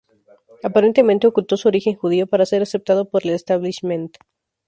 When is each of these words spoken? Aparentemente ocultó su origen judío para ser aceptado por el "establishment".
Aparentemente 0.63 1.27
ocultó 1.27 1.57
su 1.57 1.67
origen 1.67 1.93
judío 1.95 2.25
para 2.25 2.47
ser 2.47 2.63
aceptado 2.63 3.07
por 3.07 3.21
el 3.21 3.33
"establishment". 3.35 4.17